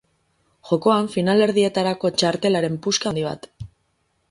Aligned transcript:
Jokoan 0.69 1.09
finalerdietarako 1.17 2.11
txartelaren 2.23 2.81
puska 2.87 3.13
handi 3.13 3.29
bat. 3.31 3.49